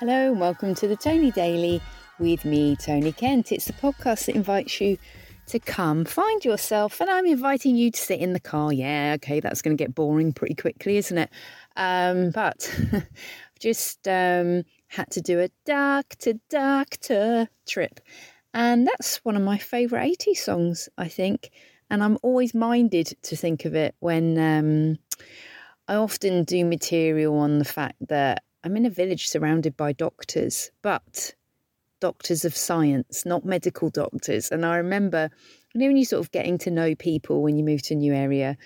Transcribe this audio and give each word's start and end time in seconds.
Hello, 0.00 0.32
and 0.32 0.40
welcome 0.40 0.74
to 0.74 0.88
the 0.88 0.96
Tony 0.96 1.30
Daily 1.30 1.80
with 2.18 2.44
me, 2.44 2.74
Tony 2.74 3.12
Kent. 3.12 3.52
It's 3.52 3.66
the 3.66 3.72
podcast 3.74 4.26
that 4.26 4.34
invites 4.34 4.80
you 4.80 4.98
to 5.46 5.60
come 5.60 6.04
find 6.04 6.44
yourself, 6.44 7.00
and 7.00 7.08
I'm 7.08 7.26
inviting 7.26 7.76
you 7.76 7.92
to 7.92 8.00
sit 8.00 8.18
in 8.18 8.32
the 8.32 8.40
car. 8.40 8.72
Yeah, 8.72 9.12
okay, 9.16 9.38
that's 9.38 9.62
going 9.62 9.76
to 9.76 9.82
get 9.82 9.94
boring 9.94 10.32
pretty 10.32 10.56
quickly, 10.56 10.96
isn't 10.96 11.16
it? 11.16 11.30
Um, 11.76 12.30
but 12.30 12.68
I've 12.92 13.06
just 13.60 14.08
um, 14.08 14.64
had 14.88 15.10
to 15.12 15.20
do 15.20 15.38
a 15.38 15.48
doctor 15.64 16.34
doctor 16.50 17.48
trip, 17.68 18.00
and 18.52 18.88
that's 18.88 19.24
one 19.24 19.36
of 19.36 19.42
my 19.42 19.58
favourite 19.58 20.18
80s 20.18 20.38
songs, 20.38 20.88
I 20.98 21.06
think. 21.06 21.50
And 21.88 22.02
I'm 22.02 22.18
always 22.24 22.52
minded 22.52 23.16
to 23.22 23.36
think 23.36 23.64
of 23.64 23.76
it 23.76 23.94
when 24.00 24.38
um, 24.38 24.98
I 25.86 25.94
often 25.94 26.42
do 26.42 26.64
material 26.64 27.38
on 27.38 27.60
the 27.60 27.64
fact 27.64 27.96
that 28.08 28.42
I'm 28.64 28.78
in 28.78 28.86
a 28.86 28.90
village 28.90 29.28
surrounded 29.28 29.76
by 29.76 29.92
doctors, 29.92 30.70
but 30.80 31.34
doctors 32.00 32.46
of 32.46 32.56
science, 32.56 33.26
not 33.26 33.44
medical 33.44 33.90
doctors. 33.90 34.50
And 34.50 34.64
I 34.64 34.76
remember, 34.76 35.30
you 35.74 35.80
know, 35.80 35.86
when 35.86 35.98
you 35.98 36.06
sort 36.06 36.24
of 36.24 36.32
getting 36.32 36.56
to 36.58 36.70
know 36.70 36.94
people 36.94 37.42
when 37.42 37.58
you 37.58 37.64
move 37.64 37.82
to 37.82 37.94
a 37.94 37.96
new 37.98 38.14
area, 38.14 38.56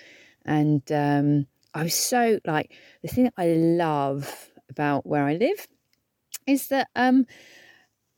and 0.45 0.89
um, 0.91 1.47
I 1.73 1.83
was 1.83 1.93
so 1.93 2.39
like 2.45 2.71
the 3.01 3.09
thing 3.09 3.25
that 3.25 3.33
I 3.37 3.47
love 3.47 4.49
about 4.69 5.05
where 5.05 5.25
I 5.25 5.33
live 5.33 5.67
is 6.47 6.69
that 6.69 6.87
um, 6.95 7.25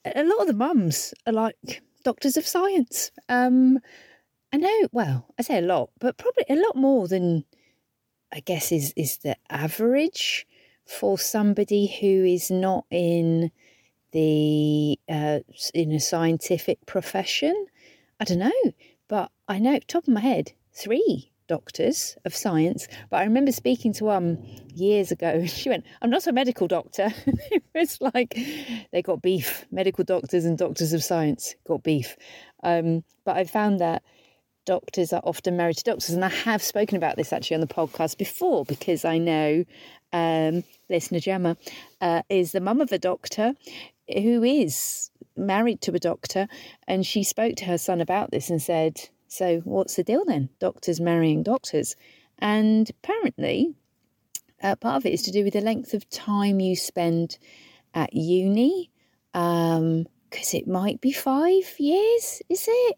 a 0.05 0.23
lot 0.23 0.41
of 0.41 0.47
the 0.47 0.53
mums 0.53 1.15
are 1.25 1.33
like 1.33 1.81
doctors 2.03 2.37
of 2.37 2.45
science. 2.45 3.11
Um, 3.27 3.79
I 4.53 4.57
know, 4.57 4.87
well, 4.91 5.33
I 5.39 5.41
say 5.41 5.57
a 5.57 5.61
lot, 5.61 5.89
but 5.99 6.17
probably 6.17 6.45
a 6.47 6.55
lot 6.55 6.75
more 6.75 7.07
than 7.07 7.45
I 8.31 8.39
guess 8.39 8.71
is 8.71 8.93
is 8.95 9.17
the 9.17 9.35
average 9.49 10.45
for 10.85 11.17
somebody 11.17 11.87
who 11.87 12.25
is 12.25 12.51
not 12.51 12.85
in 12.91 13.51
the 14.11 14.99
uh, 15.09 15.39
in 15.73 15.91
a 15.91 15.99
scientific 15.99 16.85
profession. 16.85 17.67
I 18.19 18.25
don't 18.25 18.39
know, 18.39 18.71
but 19.07 19.31
I 19.47 19.59
know 19.59 19.79
top 19.79 20.03
of 20.03 20.13
my 20.13 20.19
head 20.19 20.53
three 20.73 21.31
doctors 21.47 22.17
of 22.23 22.33
science. 22.33 22.87
But 23.09 23.17
I 23.17 23.23
remember 23.25 23.51
speaking 23.51 23.91
to 23.93 24.05
one 24.05 24.37
years 24.73 25.11
ago. 25.11 25.45
She 25.47 25.69
went, 25.69 25.85
"I'm 26.01 26.09
not 26.09 26.27
a 26.27 26.31
medical 26.31 26.67
doctor." 26.67 27.09
it 27.25 27.63
was 27.75 27.99
like 27.99 28.37
they 28.91 29.01
got 29.01 29.21
beef. 29.21 29.65
Medical 29.71 30.03
doctors 30.03 30.45
and 30.45 30.57
doctors 30.57 30.93
of 30.93 31.03
science 31.03 31.55
got 31.67 31.83
beef. 31.83 32.15
Um, 32.63 33.03
but 33.25 33.37
I 33.37 33.43
found 33.43 33.79
that 33.81 34.03
doctors 34.71 35.11
are 35.11 35.21
often 35.25 35.57
married 35.57 35.75
to 35.75 35.83
doctors. 35.83 36.11
And 36.11 36.23
I 36.23 36.29
have 36.29 36.63
spoken 36.63 36.95
about 36.95 37.17
this 37.17 37.33
actually 37.33 37.55
on 37.55 37.59
the 37.59 37.67
podcast 37.67 38.17
before 38.17 38.63
because 38.63 39.03
I 39.03 39.17
know 39.17 39.65
um, 40.13 40.63
listener 40.89 41.19
Gemma 41.19 41.57
uh, 41.99 42.21
is 42.29 42.53
the 42.53 42.61
mum 42.61 42.79
of 42.79 42.93
a 42.93 42.97
doctor 42.97 43.53
who 44.07 44.41
is 44.43 45.11
married 45.35 45.81
to 45.81 45.93
a 45.93 45.99
doctor. 45.99 46.47
And 46.87 47.05
she 47.05 47.21
spoke 47.21 47.57
to 47.57 47.65
her 47.65 47.77
son 47.77 47.99
about 47.99 48.31
this 48.31 48.49
and 48.49 48.61
said, 48.61 49.09
So 49.27 49.59
what's 49.65 49.97
the 49.97 50.05
deal 50.05 50.23
then? 50.23 50.47
Doctors 50.59 51.01
marrying 51.01 51.43
doctors. 51.43 51.97
And 52.39 52.89
apparently, 52.89 53.75
uh, 54.63 54.77
part 54.77 54.95
of 54.95 55.05
it 55.05 55.11
is 55.11 55.23
to 55.23 55.31
do 55.31 55.43
with 55.43 55.51
the 55.51 55.59
length 55.59 55.93
of 55.93 56.09
time 56.09 56.61
you 56.61 56.77
spend 56.77 57.37
at 57.93 58.13
uni. 58.13 58.89
Because 59.33 59.79
um, 59.79 60.07
it 60.53 60.65
might 60.65 61.01
be 61.01 61.11
five 61.11 61.77
years, 61.77 62.41
is 62.47 62.67
it? 62.69 62.97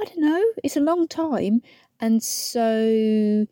I 0.00 0.04
don't 0.04 0.20
know, 0.20 0.44
it's 0.64 0.76
a 0.76 0.80
long 0.80 1.08
time. 1.08 1.60
And 2.00 2.22
so 2.22 3.46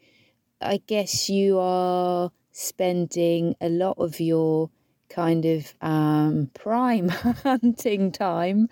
I 0.61 0.81
guess 0.87 1.29
you 1.29 1.59
are 1.59 2.31
spending 2.53 3.55
a 3.61 3.69
lot 3.69 3.99
of 3.99 4.19
your 4.19 4.71
kind 5.11 5.45
of 5.45 5.75
um, 5.83 6.51
prime 6.55 7.08
hunting 7.08 8.13
time 8.13 8.69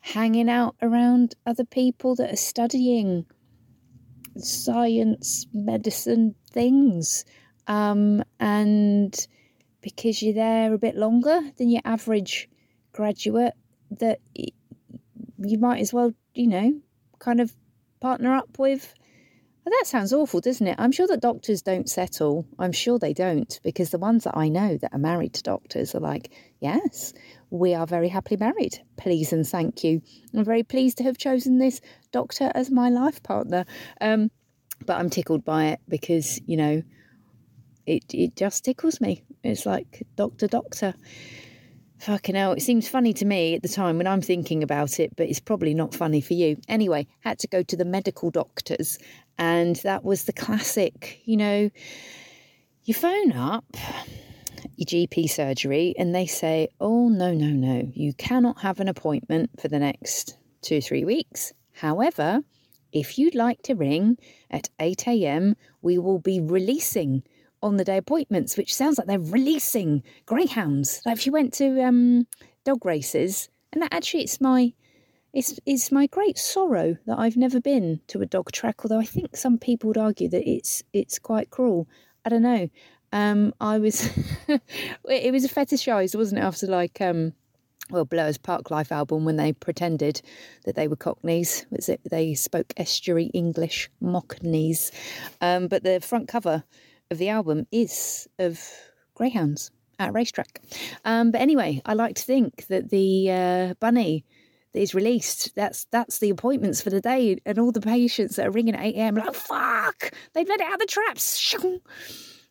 hanging 0.00 0.48
out 0.48 0.74
around 0.80 1.34
other 1.46 1.64
people 1.64 2.14
that 2.16 2.32
are 2.32 2.36
studying 2.36 3.26
science, 4.38 5.46
medicine 5.52 6.34
things. 6.50 7.26
Um, 7.66 8.24
and 8.40 9.26
because 9.82 10.22
you're 10.22 10.34
there 10.34 10.72
a 10.72 10.78
bit 10.78 10.96
longer 10.96 11.40
than 11.58 11.68
your 11.68 11.82
average 11.84 12.48
graduate, 12.92 13.54
that 13.90 14.18
you 14.34 15.58
might 15.58 15.80
as 15.80 15.92
well, 15.92 16.12
you 16.34 16.46
know, 16.46 16.80
kind 17.22 17.40
of 17.40 17.54
partner 18.00 18.34
up 18.34 18.58
with. 18.58 18.94
Well, 19.64 19.72
that 19.78 19.86
sounds 19.86 20.12
awful, 20.12 20.40
doesn't 20.40 20.66
it? 20.66 20.74
I'm 20.76 20.90
sure 20.90 21.06
that 21.06 21.20
doctors 21.20 21.62
don't 21.62 21.88
settle. 21.88 22.44
I'm 22.58 22.72
sure 22.72 22.98
they 22.98 23.14
don't, 23.14 23.60
because 23.62 23.90
the 23.90 23.98
ones 23.98 24.24
that 24.24 24.36
I 24.36 24.48
know 24.48 24.76
that 24.76 24.92
are 24.92 24.98
married 24.98 25.34
to 25.34 25.42
doctors 25.42 25.94
are 25.94 26.00
like, 26.00 26.32
yes, 26.58 27.12
we 27.50 27.72
are 27.72 27.86
very 27.86 28.08
happily 28.08 28.38
married. 28.38 28.80
Please 28.96 29.32
and 29.32 29.46
thank 29.46 29.84
you. 29.84 30.02
I'm 30.34 30.44
very 30.44 30.64
pleased 30.64 30.98
to 30.98 31.04
have 31.04 31.16
chosen 31.16 31.58
this 31.58 31.80
doctor 32.10 32.50
as 32.56 32.72
my 32.72 32.88
life 32.88 33.22
partner. 33.22 33.64
Um, 34.00 34.32
but 34.84 34.98
I'm 34.98 35.10
tickled 35.10 35.44
by 35.44 35.66
it 35.66 35.80
because, 35.88 36.40
you 36.44 36.56
know, 36.56 36.82
it, 37.86 38.04
it 38.12 38.34
just 38.34 38.64
tickles 38.64 39.00
me. 39.00 39.22
It's 39.44 39.64
like, 39.64 40.02
doctor, 40.16 40.48
doctor. 40.48 40.94
Fucking 42.02 42.34
hell, 42.34 42.50
it 42.50 42.62
seems 42.62 42.88
funny 42.88 43.12
to 43.12 43.24
me 43.24 43.54
at 43.54 43.62
the 43.62 43.68
time 43.68 43.96
when 43.96 44.08
I'm 44.08 44.20
thinking 44.20 44.64
about 44.64 44.98
it, 44.98 45.14
but 45.14 45.28
it's 45.28 45.38
probably 45.38 45.72
not 45.72 45.94
funny 45.94 46.20
for 46.20 46.34
you. 46.34 46.56
Anyway, 46.66 47.06
had 47.20 47.38
to 47.38 47.46
go 47.46 47.62
to 47.62 47.76
the 47.76 47.84
medical 47.84 48.28
doctors, 48.32 48.98
and 49.38 49.76
that 49.76 50.02
was 50.02 50.24
the 50.24 50.32
classic, 50.32 51.20
you 51.26 51.36
know, 51.36 51.70
you 52.82 52.92
phone 52.92 53.30
up 53.34 53.64
your 54.74 54.86
GP 54.86 55.30
surgery 55.30 55.94
and 55.96 56.12
they 56.12 56.26
say, 56.26 56.70
oh, 56.80 57.08
no, 57.08 57.32
no, 57.34 57.50
no, 57.50 57.88
you 57.94 58.12
cannot 58.14 58.62
have 58.62 58.80
an 58.80 58.88
appointment 58.88 59.50
for 59.60 59.68
the 59.68 59.78
next 59.78 60.36
two, 60.60 60.80
three 60.80 61.04
weeks. 61.04 61.52
However, 61.70 62.40
if 62.92 63.16
you'd 63.16 63.36
like 63.36 63.62
to 63.62 63.74
ring 63.74 64.18
at 64.50 64.70
8 64.80 65.06
a.m., 65.06 65.54
we 65.82 65.98
will 65.98 66.18
be 66.18 66.40
releasing 66.40 67.22
on 67.62 67.76
the 67.76 67.84
day 67.84 67.96
appointments, 67.96 68.56
which 68.56 68.74
sounds 68.74 68.98
like 68.98 69.06
they're 69.06 69.18
releasing 69.18 70.02
greyhounds. 70.26 71.02
Like 71.06 71.16
if 71.16 71.26
you 71.26 71.32
went 71.32 71.52
to 71.54 71.82
um, 71.82 72.26
dog 72.64 72.84
races, 72.84 73.48
and 73.72 73.82
that 73.82 73.94
actually 73.94 74.22
it's 74.22 74.40
my 74.40 74.72
it's 75.32 75.58
it's 75.64 75.90
my 75.90 76.06
great 76.06 76.38
sorrow 76.38 76.96
that 77.06 77.18
I've 77.18 77.36
never 77.36 77.60
been 77.60 78.00
to 78.08 78.20
a 78.20 78.26
dog 78.26 78.52
track. 78.52 78.84
Although 78.84 79.00
I 79.00 79.04
think 79.04 79.36
some 79.36 79.58
people 79.58 79.88
would 79.88 79.98
argue 79.98 80.28
that 80.28 80.48
it's 80.48 80.82
it's 80.92 81.18
quite 81.18 81.50
cruel. 81.50 81.88
I 82.24 82.28
don't 82.28 82.42
know. 82.42 82.68
Um, 83.12 83.54
I 83.60 83.78
was 83.78 84.10
it 84.48 85.32
was 85.32 85.44
a 85.44 85.48
fetishized, 85.48 86.16
wasn't 86.16 86.40
it? 86.40 86.44
After 86.44 86.66
like 86.66 87.00
um, 87.00 87.32
well, 87.90 88.04
Blur's 88.04 88.38
Parklife 88.38 88.92
album 88.92 89.24
when 89.24 89.36
they 89.36 89.52
pretended 89.52 90.22
that 90.64 90.74
they 90.74 90.88
were 90.88 90.96
Cockneys. 90.96 91.66
Was 91.70 91.88
it 91.88 92.00
they 92.10 92.34
spoke 92.34 92.72
estuary 92.76 93.26
English, 93.26 93.90
Mockneys? 94.02 94.90
Um, 95.40 95.68
but 95.68 95.82
the 95.82 96.00
front 96.00 96.28
cover 96.28 96.64
of 97.12 97.18
the 97.18 97.28
album 97.28 97.66
is 97.70 98.26
of 98.40 98.60
greyhounds 99.14 99.70
at 100.00 100.12
racetrack. 100.12 100.60
Um, 101.04 101.30
but 101.30 101.40
anyway, 101.40 101.80
I 101.86 101.94
like 101.94 102.16
to 102.16 102.22
think 102.24 102.66
that 102.66 102.90
the 102.90 103.30
uh, 103.30 103.74
bunny 103.78 104.24
that 104.72 104.80
is 104.80 104.94
released, 104.94 105.54
that's 105.54 105.84
that's 105.92 106.18
the 106.18 106.30
appointments 106.30 106.82
for 106.82 106.90
the 106.90 107.00
day, 107.00 107.38
and 107.46 107.58
all 107.58 107.70
the 107.70 107.80
patients 107.80 108.36
that 108.36 108.48
are 108.48 108.50
ringing 108.50 108.74
at 108.74 108.84
8 108.84 108.94
a.m. 108.96 109.14
like, 109.14 109.34
fuck, 109.34 110.10
they've 110.32 110.48
let 110.48 110.60
it 110.60 110.66
out 110.66 110.74
of 110.74 110.80
the 110.80 110.86
traps. 110.86 111.54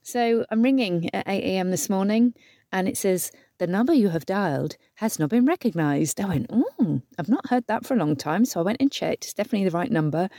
So 0.04 0.46
I'm 0.50 0.62
ringing 0.62 1.14
at 1.14 1.28
8 1.28 1.44
a.m. 1.44 1.72
this 1.72 1.90
morning, 1.90 2.34
and 2.72 2.88
it 2.88 2.98
says, 2.98 3.32
the 3.62 3.68
number 3.68 3.94
you 3.94 4.10
have 4.10 4.26
dialed 4.26 4.76
has 4.96 5.20
not 5.20 5.30
been 5.30 5.46
recognised. 5.46 6.20
I 6.20 6.26
went, 6.26 6.48
oh, 6.50 7.02
I've 7.20 7.30
not 7.30 7.48
heard 7.48 7.68
that 7.68 7.86
for 7.86 7.94
a 7.94 7.98
long 7.98 8.16
time. 8.16 8.44
So 8.44 8.60
I 8.60 8.64
went 8.64 8.82
and 8.82 8.92
checked. 8.92 9.26
It's 9.26 9.36
definitely 9.36 9.70
the 9.70 9.78
right 9.78 9.92
number. 9.92 10.30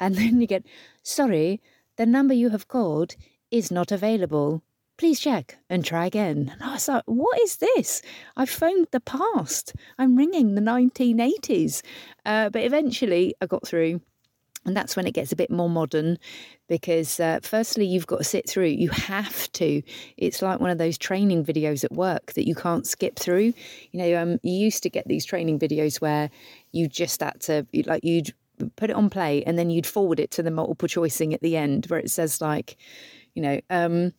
And 0.00 0.14
then 0.16 0.40
you 0.40 0.48
get, 0.48 0.66
sorry, 1.04 1.60
the 1.96 2.04
number 2.04 2.34
you 2.34 2.50
have 2.50 2.66
called 2.66 3.14
is 3.54 3.70
not 3.70 3.92
available. 3.92 4.62
Please 4.98 5.20
check 5.20 5.58
and 5.70 5.84
try 5.84 6.06
again. 6.06 6.50
And 6.52 6.62
I 6.62 6.72
was 6.72 6.88
like, 6.88 7.04
what 7.06 7.40
is 7.40 7.58
this? 7.58 8.02
I 8.36 8.46
phoned 8.46 8.88
the 8.90 8.98
past. 8.98 9.74
I'm 9.96 10.16
ringing 10.16 10.56
the 10.56 10.60
1980s. 10.60 11.82
Uh, 12.26 12.50
but 12.50 12.62
eventually 12.62 13.34
I 13.40 13.46
got 13.46 13.66
through. 13.66 14.00
And 14.66 14.76
that's 14.76 14.96
when 14.96 15.06
it 15.06 15.14
gets 15.14 15.30
a 15.30 15.36
bit 15.36 15.50
more 15.50 15.68
modern 15.68 16.18
because, 16.68 17.20
uh, 17.20 17.38
firstly, 17.42 17.84
you've 17.84 18.06
got 18.06 18.18
to 18.18 18.24
sit 18.24 18.48
through. 18.48 18.68
You 18.68 18.88
have 18.90 19.52
to. 19.52 19.82
It's 20.16 20.42
like 20.42 20.58
one 20.58 20.70
of 20.70 20.78
those 20.78 20.96
training 20.98 21.44
videos 21.44 21.84
at 21.84 21.92
work 21.92 22.32
that 22.32 22.48
you 22.48 22.54
can't 22.54 22.86
skip 22.86 23.18
through. 23.18 23.52
You 23.92 23.98
know, 24.00 24.20
um, 24.20 24.38
you 24.42 24.54
used 24.54 24.82
to 24.84 24.90
get 24.90 25.06
these 25.06 25.26
training 25.26 25.58
videos 25.58 26.00
where 26.00 26.30
you 26.72 26.88
just 26.88 27.20
had 27.20 27.40
to, 27.42 27.66
like, 27.84 28.02
you'd 28.04 28.32
put 28.76 28.90
it 28.90 28.96
on 28.96 29.10
play 29.10 29.42
and 29.44 29.58
then 29.58 29.68
you'd 29.68 29.86
forward 29.86 30.18
it 30.18 30.30
to 30.30 30.42
the 30.42 30.50
multiple 30.50 30.88
choicing 30.88 31.34
at 31.34 31.42
the 31.42 31.56
end 31.56 31.86
where 31.86 32.00
it 32.00 32.10
says, 32.10 32.40
like, 32.40 32.78
you 33.34 33.42
know, 33.42 33.60
um, 33.70 34.12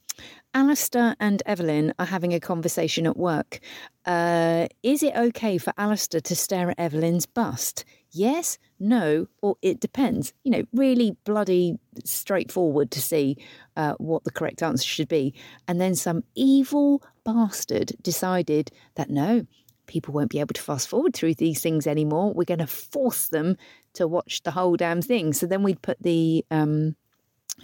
Alistair 0.53 1.15
and 1.19 1.43
Evelyn 1.45 1.93
are 1.99 2.05
having 2.05 2.33
a 2.33 2.39
conversation 2.39 3.05
at 3.05 3.17
work. 3.17 3.59
Uh, 4.05 4.67
is 4.83 5.03
it 5.03 5.15
okay 5.15 5.57
for 5.57 5.73
Alistair 5.77 6.21
to 6.21 6.35
stare 6.35 6.69
at 6.69 6.79
Evelyn's 6.79 7.25
bust? 7.25 7.83
Yes, 8.11 8.57
no, 8.79 9.27
or 9.41 9.57
it 9.61 9.81
depends. 9.81 10.33
You 10.45 10.51
know, 10.51 10.63
really 10.71 11.17
bloody 11.25 11.77
straightforward 12.05 12.91
to 12.91 13.01
see 13.01 13.37
uh, 13.75 13.95
what 13.97 14.23
the 14.23 14.31
correct 14.31 14.63
answer 14.63 14.87
should 14.87 15.09
be. 15.09 15.33
And 15.67 15.81
then 15.81 15.95
some 15.95 16.23
evil 16.35 17.03
bastard 17.25 17.91
decided 18.01 18.71
that 18.95 19.09
no, 19.09 19.45
people 19.87 20.13
won't 20.13 20.31
be 20.31 20.39
able 20.39 20.53
to 20.53 20.61
fast 20.61 20.87
forward 20.87 21.13
through 21.13 21.35
these 21.35 21.61
things 21.61 21.85
anymore. 21.85 22.33
We're 22.33 22.45
going 22.45 22.59
to 22.59 22.67
force 22.67 23.27
them 23.27 23.57
to 23.93 24.07
watch 24.07 24.43
the 24.43 24.51
whole 24.51 24.77
damn 24.77 25.01
thing. 25.01 25.33
So 25.33 25.45
then 25.45 25.63
we'd 25.63 25.81
put 25.81 26.01
the 26.01 26.45
um, 26.51 26.95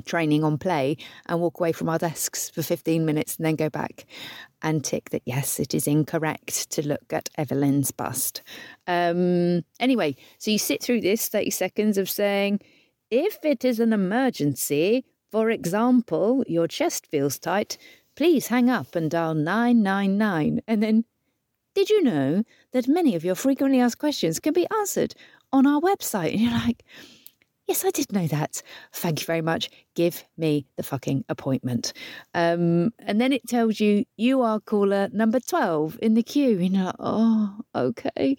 training 0.05 0.43
on 0.43 0.57
play 0.57 0.97
and 1.25 1.39
walk 1.39 1.59
away 1.59 1.71
from 1.71 1.89
our 1.89 1.97
desks 1.97 2.49
for 2.49 2.63
15 2.63 3.05
minutes 3.05 3.35
and 3.35 3.45
then 3.45 3.55
go 3.55 3.69
back 3.69 4.05
and 4.61 4.83
tick 4.83 5.09
that 5.09 5.23
yes, 5.25 5.59
it 5.59 5.73
is 5.73 5.87
incorrect 5.87 6.71
to 6.71 6.87
look 6.87 7.11
at 7.11 7.29
Evelyn's 7.37 7.91
bust. 7.91 8.41
Um, 8.87 9.63
anyway, 9.79 10.15
so 10.37 10.51
you 10.51 10.57
sit 10.57 10.81
through 10.81 11.01
this 11.01 11.27
30 11.27 11.49
seconds 11.49 11.97
of 11.97 12.09
saying, 12.09 12.59
if 13.09 13.43
it 13.43 13.65
is 13.65 13.79
an 13.79 13.91
emergency, 13.91 15.03
for 15.31 15.49
example, 15.49 16.43
your 16.47 16.67
chest 16.67 17.07
feels 17.07 17.39
tight, 17.39 17.77
please 18.15 18.47
hang 18.47 18.69
up 18.69 18.95
and 18.95 19.09
dial 19.09 19.33
999. 19.33 20.61
And 20.67 20.83
then, 20.83 21.05
did 21.73 21.89
you 21.89 22.03
know 22.03 22.43
that 22.71 22.87
many 22.87 23.15
of 23.15 23.23
your 23.23 23.35
frequently 23.35 23.79
asked 23.79 23.99
questions 23.99 24.39
can 24.39 24.53
be 24.53 24.67
answered 24.79 25.15
on 25.51 25.65
our 25.65 25.81
website? 25.81 26.31
And 26.31 26.41
you're 26.41 26.51
like, 26.51 26.83
Yes, 27.71 27.85
I 27.85 27.91
did 27.91 28.11
know 28.11 28.27
that. 28.27 28.61
Thank 28.91 29.21
you 29.21 29.25
very 29.25 29.41
much. 29.41 29.69
Give 29.95 30.25
me 30.35 30.65
the 30.75 30.83
fucking 30.83 31.23
appointment. 31.29 31.93
Um, 32.33 32.91
and 32.99 33.21
then 33.21 33.31
it 33.31 33.47
tells 33.47 33.79
you 33.79 34.03
you 34.17 34.41
are 34.41 34.59
caller 34.59 35.07
number 35.13 35.39
12 35.39 35.97
in 36.01 36.15
the 36.15 36.21
queue. 36.21 36.59
And 36.59 36.75
you're 36.75 36.83
like, 36.83 36.95
oh, 36.99 37.61
okay. 37.73 38.35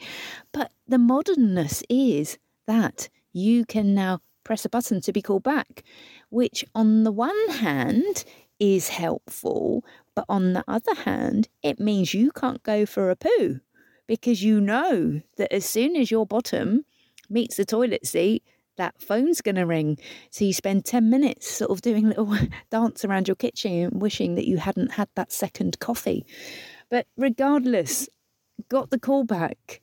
But 0.52 0.70
the 0.86 0.98
modernness 0.98 1.82
is 1.88 2.36
that 2.66 3.08
you 3.32 3.64
can 3.64 3.94
now 3.94 4.20
press 4.44 4.66
a 4.66 4.68
button 4.68 5.00
to 5.00 5.14
be 5.14 5.22
called 5.22 5.44
back, 5.44 5.82
which 6.28 6.62
on 6.74 7.04
the 7.04 7.10
one 7.10 7.48
hand 7.52 8.26
is 8.60 8.90
helpful, 8.90 9.82
but 10.14 10.26
on 10.28 10.52
the 10.52 10.64
other 10.68 10.94
hand, 10.94 11.48
it 11.62 11.80
means 11.80 12.12
you 12.12 12.32
can't 12.32 12.62
go 12.64 12.84
for 12.84 13.08
a 13.08 13.16
poo 13.16 13.60
because 14.06 14.42
you 14.42 14.60
know 14.60 15.22
that 15.38 15.50
as 15.50 15.64
soon 15.64 15.96
as 15.96 16.10
your 16.10 16.26
bottom 16.26 16.84
meets 17.30 17.56
the 17.56 17.64
toilet 17.64 18.06
seat, 18.06 18.44
that 18.76 19.00
phone's 19.00 19.40
going 19.40 19.56
to 19.56 19.66
ring. 19.66 19.98
So 20.30 20.44
you 20.44 20.52
spend 20.52 20.84
10 20.84 21.10
minutes 21.10 21.50
sort 21.50 21.70
of 21.70 21.82
doing 21.82 22.08
little 22.08 22.36
dance 22.70 23.04
around 23.04 23.28
your 23.28 23.34
kitchen 23.34 23.72
and 23.72 24.02
wishing 24.02 24.34
that 24.36 24.48
you 24.48 24.58
hadn't 24.58 24.92
had 24.92 25.08
that 25.14 25.32
second 25.32 25.78
coffee. 25.78 26.24
But 26.90 27.06
regardless, 27.16 28.08
got 28.68 28.90
the 28.90 28.98
call 28.98 29.24
back, 29.24 29.80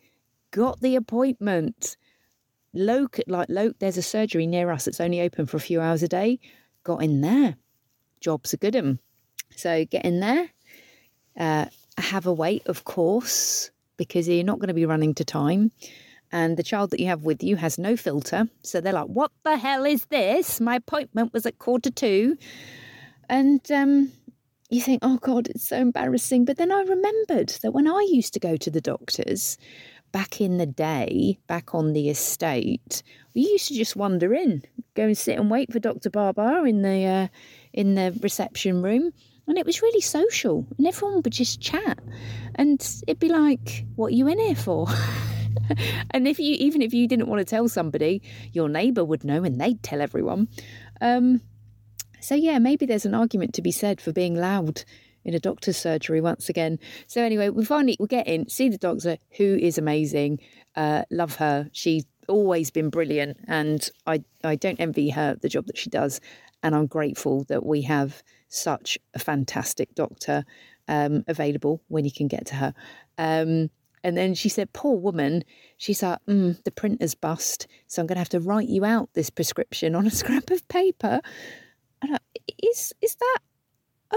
got 0.52 0.82
the 0.82 0.96
appointment. 0.96 1.98
Loke, 2.74 3.20
like 3.28 3.50
Loke, 3.50 3.80
there's 3.80 3.98
a 3.98 4.04
surgery 4.04 4.46
near 4.46 4.72
us 4.72 4.86
that's 4.86 5.02
only 5.02 5.22
open 5.22 5.46
for 5.46 5.58
a 5.58 5.62
few 5.62 5.82
hours 5.82 6.04
a 6.04 6.08
day. 6.08 6.40
Got 6.84 7.04
in 7.04 7.22
there. 7.22 7.56
Job's 8.22 8.54
a 8.54 8.58
good 8.58 8.76
one. 8.76 9.00
So 9.56 9.86
get 9.86 10.06
in 10.06 10.20
there. 10.20 10.50
Uh, 11.38 11.66
have 11.98 12.28
a 12.28 12.34
wait, 12.34 12.66
of 12.68 12.84
course, 12.84 13.72
because 13.98 14.28
you're 14.28 14.44
not 14.44 14.60
going 14.60 14.68
to 14.68 14.74
be 14.74 14.86
running 14.86 15.14
to 15.16 15.26
time 15.26 15.72
and 16.32 16.58
the 16.58 16.64
child 16.64 16.92
that 16.92 17.00
you 17.00 17.08
have 17.08 17.24
with 17.24 17.44
you 17.44 17.56
has 17.56 17.78
no 17.78 17.96
filter. 17.96 18.48
So 18.64 18.82
they're 18.82 18.94
like, 18.94 19.08
What 19.08 19.32
the 19.44 19.58
hell 19.58 19.86
is 19.86 20.06
this? 20.06 20.62
My 20.62 20.76
appointment 20.76 21.34
was 21.34 21.46
at 21.46 21.60
quarter 21.60 21.90
two. 21.90 22.38
And 23.28 23.62
um, 23.72 24.12
you 24.70 24.82
think, 24.82 25.00
Oh 25.02 25.18
God, 25.18 25.48
it's 25.48 25.68
so 25.68 25.78
embarrassing. 25.78 26.46
But 26.46 26.58
then 26.58 26.72
I 26.72 26.82
remembered 26.82 27.50
that 27.62 27.72
when 27.72 27.88
I 27.88 28.08
used 28.10 28.34
to 28.34 28.40
go 28.40 28.58
to 28.58 28.70
the 28.70 28.82
doctors 28.82 29.58
back 30.12 30.42
in 30.42 30.58
the 30.58 30.66
day, 30.66 31.40
back 31.48 31.74
on 31.74 31.94
the 31.94 32.10
estate, 32.10 33.04
we 33.34 33.42
used 33.42 33.68
to 33.68 33.76
just 33.76 33.96
wander 33.96 34.34
in, 34.34 34.64
go 34.96 35.04
and 35.04 35.18
sit 35.18 35.38
and 35.38 35.52
wait 35.52 35.72
for 35.72 35.80
Dr. 35.80 36.10
Barbar 36.10 36.66
in 36.66 36.82
the, 36.82 37.06
uh, 37.06 37.28
in 37.74 37.96
the 37.96 38.18
reception 38.22 38.82
room. 38.82 39.12
And 39.48 39.58
it 39.58 39.66
was 39.66 39.82
really 39.82 40.02
social, 40.02 40.68
and 40.78 40.86
everyone 40.86 41.24
would 41.24 41.34
just 41.34 41.60
chat. 41.60 41.98
And 42.54 42.80
it'd 43.08 43.20
be 43.20 43.30
like, 43.30 43.84
What 43.96 44.08
are 44.08 44.16
you 44.16 44.28
in 44.28 44.38
here 44.38 44.56
for? 44.56 44.88
and 46.12 46.28
if 46.28 46.40
you 46.40 46.56
even 46.60 46.82
if 46.82 46.94
you 46.94 47.08
didn't 47.08 47.28
want 47.28 47.40
to 47.40 47.46
tell 47.46 47.68
somebody, 47.68 48.22
your 48.52 48.70
neighbour 48.70 49.04
would 49.04 49.24
know 49.24 49.44
and 49.44 49.60
they'd 49.60 49.82
tell 49.84 50.02
everyone. 50.02 50.48
Um, 51.02 51.42
so 52.20 52.36
yeah, 52.36 52.60
maybe 52.60 52.86
there's 52.86 53.06
an 53.06 53.16
argument 53.16 53.54
to 53.56 53.62
be 53.62 53.72
said 53.72 54.02
for 54.02 54.12
being 54.12 54.36
loud 54.36 54.84
in 55.24 55.34
a 55.34 55.40
doctor's 55.40 55.78
surgery 55.78 56.22
once 56.22 56.50
again. 56.50 56.80
So 57.08 57.22
anyway, 57.22 57.50
we 57.50 57.66
finally 57.66 57.98
we 58.00 58.08
get 58.08 58.28
in, 58.28 58.50
see 58.50 58.70
the 58.70 58.78
doctor 58.78 59.18
who 59.38 59.58
is 59.62 59.78
amazing. 59.78 60.40
Uh, 60.76 61.04
love 61.12 61.36
her. 61.36 61.70
She's 61.72 62.06
always 62.28 62.72
been 62.72 62.90
brilliant, 62.90 63.38
and 63.48 63.90
I 64.06 64.24
I 64.44 64.56
don't 64.56 64.80
envy 64.80 65.10
her 65.10 65.36
the 65.36 65.50
job 65.50 65.66
that 65.68 65.78
she 65.78 65.90
does, 65.90 66.22
and 66.64 66.76
I'm 66.76 66.88
grateful 66.88 67.44
that 67.46 67.66
we 67.66 67.82
have 67.84 68.24
such 68.50 68.98
a 69.14 69.20
fantastic 69.20 69.94
doctor 69.96 70.44
um, 70.88 71.24
available 71.28 71.82
when 71.88 72.06
you 72.06 72.12
can 72.12 72.28
get 72.28 72.48
to 72.48 72.56
her. 72.56 72.74
Um, 73.18 73.70
and 74.04 74.18
then 74.18 74.34
she 74.34 74.50
said, 74.50 74.74
Poor 74.74 74.98
woman. 74.98 75.44
She's 75.78 76.04
like, 76.04 76.20
mm, 76.28 76.62
The 76.64 76.72
printer's 76.72 77.16
bust. 77.16 77.68
So 77.88 78.02
I'm 78.02 78.08
going 78.08 78.16
to 78.16 78.20
have 78.20 78.30
to 78.30 78.40
write 78.40 78.70
you 78.70 78.86
out 78.86 79.10
this 79.14 79.30
prescription 79.30 79.96
on 79.96 80.08
a 80.08 80.12
scrap 80.12 80.50
of 80.52 80.68
paper. 80.68 81.22
And 82.02 82.16
I, 82.16 82.20
is, 82.64 82.94
is 83.02 83.16
that 83.16 83.40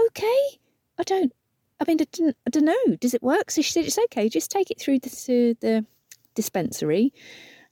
okay? 0.07 0.59
I 0.97 1.03
don't, 1.03 1.33
I 1.79 1.85
mean, 1.87 1.97
I 2.01 2.05
don't, 2.11 2.37
I 2.47 2.49
don't 2.49 2.65
know. 2.65 2.95
Does 2.99 3.13
it 3.13 3.23
work? 3.23 3.51
So 3.51 3.61
she 3.61 3.71
said, 3.71 3.85
It's 3.85 3.99
okay. 3.99 4.29
Just 4.29 4.51
take 4.51 4.71
it 4.71 4.79
through 4.79 4.99
the, 4.99 5.09
to 5.09 5.55
the 5.59 5.85
dispensary. 6.35 7.13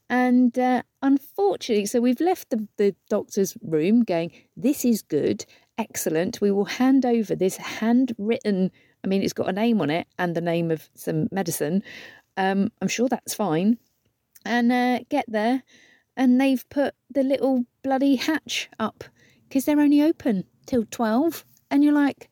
And 0.10 0.60
uh, 0.60 0.84
unfortunately, 1.02 1.86
so 1.86 2.02
we've 2.02 2.20
left 2.20 2.50
the, 2.50 2.68
the 2.76 2.94
doctor's 3.10 3.56
room 3.62 4.04
going, 4.04 4.32
This 4.58 4.84
is 4.84 5.02
good, 5.02 5.46
excellent. 5.78 6.42
We 6.42 6.52
will 6.52 6.66
hand 6.66 7.06
over 7.06 7.36
this 7.36 7.58
handwritten 7.58 8.72
I 9.04 9.08
mean, 9.08 9.24
it's 9.24 9.34
got 9.34 9.50
a 9.50 9.54
name 9.54 9.82
on 9.82 9.90
it 9.90 10.08
and 10.20 10.36
the 10.36 10.42
name 10.42 10.72
of 10.72 10.90
some 10.94 11.28
medicine. 11.32 11.84
Um, 12.38 12.72
I'm 12.82 12.88
sure 12.88 13.10
that's 13.10 13.34
fine. 13.34 13.78
And 14.46 14.72
uh, 14.72 15.00
get 15.10 15.26
there, 15.28 15.64
and 16.18 16.42
they've 16.42 16.68
put 16.70 16.96
the 17.10 17.24
little 17.24 17.66
bloody 17.84 18.16
hatch 18.16 18.70
up 18.80 19.04
because 19.48 19.66
they're 19.66 19.80
only 19.80 20.02
open 20.02 20.46
till 20.66 20.86
12. 20.90 21.46
And 21.70 21.84
you're 21.84 21.94
like, 21.94 22.30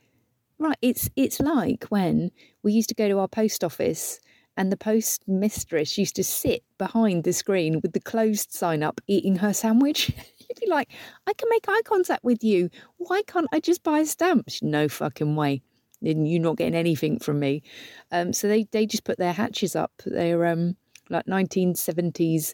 right, 0.57 0.77
it's, 0.81 1.09
it's 1.15 1.39
like 1.39 1.85
when 1.85 2.31
we 2.63 2.73
used 2.73 2.89
to 2.89 2.95
go 2.95 3.07
to 3.07 3.19
our 3.19 3.27
post 3.27 3.63
office 3.63 4.19
and 4.57 4.71
the 4.71 4.77
post 4.77 5.23
mistress 5.27 5.97
used 5.97 6.15
to 6.15 6.23
sit 6.23 6.63
behind 6.77 7.23
the 7.23 7.33
screen 7.33 7.79
with 7.81 7.93
the 7.93 7.99
closed 7.99 8.51
sign 8.51 8.81
up 8.81 8.99
eating 9.07 9.37
her 9.37 9.53
sandwich. 9.53 10.11
You'd 10.49 10.59
be 10.59 10.69
like, 10.69 10.89
I 11.27 11.33
can 11.33 11.47
make 11.49 11.65
eye 11.67 11.81
contact 11.85 12.23
with 12.23 12.43
you. 12.43 12.69
Why 12.97 13.21
can't 13.23 13.47
I 13.51 13.59
just 13.59 13.83
buy 13.83 13.99
a 13.99 14.05
stamp? 14.05 14.49
No 14.61 14.89
fucking 14.89 15.35
way 15.35 15.61
you're 16.01 16.41
not 16.41 16.57
getting 16.57 16.75
anything 16.75 17.19
from 17.19 17.39
me. 17.39 17.63
Um, 18.11 18.33
so 18.33 18.47
they, 18.47 18.67
they 18.71 18.85
just 18.85 19.03
put 19.03 19.17
their 19.17 19.33
hatches 19.33 19.75
up. 19.75 19.91
They're 20.05 20.45
um, 20.45 20.75
like 21.09 21.25
1970s 21.25 22.53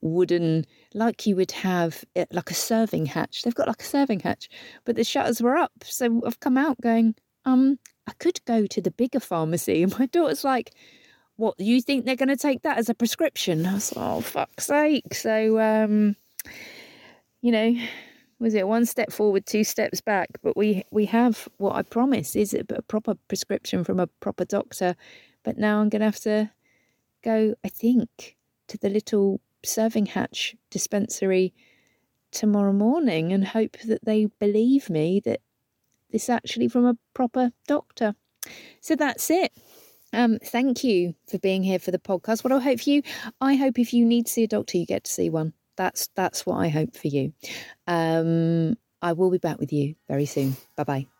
wooden, 0.00 0.64
like 0.94 1.26
you 1.26 1.36
would 1.36 1.52
have 1.52 2.04
it, 2.14 2.28
like 2.32 2.50
a 2.50 2.54
serving 2.54 3.06
hatch. 3.06 3.42
They've 3.42 3.54
got 3.54 3.68
like 3.68 3.82
a 3.82 3.86
serving 3.86 4.20
hatch, 4.20 4.48
but 4.84 4.96
the 4.96 5.04
shutters 5.04 5.42
were 5.42 5.56
up. 5.56 5.72
So 5.84 6.22
I've 6.26 6.40
come 6.40 6.58
out 6.58 6.80
going, 6.80 7.14
um, 7.44 7.78
I 8.06 8.12
could 8.18 8.44
go 8.44 8.66
to 8.66 8.80
the 8.80 8.90
bigger 8.90 9.20
pharmacy. 9.20 9.82
And 9.82 9.96
my 9.98 10.06
daughter's 10.06 10.44
like, 10.44 10.72
what, 11.36 11.58
you 11.58 11.80
think 11.80 12.04
they're 12.04 12.16
going 12.16 12.28
to 12.28 12.36
take 12.36 12.62
that 12.62 12.78
as 12.78 12.88
a 12.88 12.94
prescription? 12.94 13.64
I 13.64 13.74
was 13.74 13.96
like, 13.96 14.04
oh, 14.04 14.20
fuck's 14.20 14.66
sake. 14.66 15.14
So, 15.14 15.58
um, 15.58 16.16
you 17.40 17.52
know, 17.52 17.74
was 18.38 18.54
it 18.54 18.66
one 18.66 18.86
step 18.86 19.12
forward, 19.12 19.46
two 19.46 19.64
steps 19.64 20.00
back? 20.00 20.28
But 20.42 20.56
we 20.56 20.84
we 20.90 21.06
have 21.06 21.48
what 21.58 21.76
I 21.76 21.82
promised 21.82 22.36
is 22.36 22.54
a 22.54 22.64
proper 22.82 23.14
prescription 23.28 23.84
from 23.84 24.00
a 24.00 24.06
proper 24.06 24.44
doctor. 24.44 24.96
But 25.42 25.58
now 25.58 25.80
I'm 25.80 25.88
going 25.88 26.00
to 26.00 26.06
have 26.06 26.20
to 26.20 26.50
go. 27.22 27.54
I 27.64 27.68
think 27.68 28.36
to 28.68 28.78
the 28.78 28.90
little 28.90 29.40
serving 29.64 30.06
hatch 30.06 30.56
dispensary 30.70 31.52
tomorrow 32.30 32.72
morning 32.72 33.32
and 33.32 33.44
hope 33.44 33.76
that 33.86 34.04
they 34.04 34.26
believe 34.38 34.88
me 34.88 35.20
that 35.24 35.40
this 36.10 36.28
actually 36.28 36.68
from 36.68 36.86
a 36.86 36.96
proper 37.14 37.52
doctor. 37.66 38.14
So 38.80 38.96
that's 38.96 39.30
it. 39.30 39.52
Um, 40.12 40.38
thank 40.42 40.82
you 40.82 41.14
for 41.28 41.38
being 41.38 41.62
here 41.62 41.78
for 41.78 41.90
the 41.90 41.98
podcast. 41.98 42.42
What 42.42 42.52
I 42.52 42.58
hope 42.58 42.80
for 42.80 42.90
you, 42.90 43.02
I 43.40 43.54
hope 43.54 43.78
if 43.78 43.92
you 43.92 44.04
need 44.04 44.26
to 44.26 44.32
see 44.32 44.44
a 44.44 44.48
doctor, 44.48 44.78
you 44.78 44.86
get 44.86 45.04
to 45.04 45.10
see 45.10 45.30
one 45.30 45.52
that's 45.80 46.10
that's 46.14 46.44
what 46.44 46.56
I 46.56 46.68
hope 46.68 46.94
for 46.94 47.08
you. 47.08 47.32
Um, 47.86 48.76
I 49.00 49.14
will 49.14 49.30
be 49.30 49.38
back 49.38 49.58
with 49.58 49.72
you 49.72 49.94
very 50.08 50.26
soon. 50.26 50.56
Bye 50.76 50.84
bye. 50.84 51.19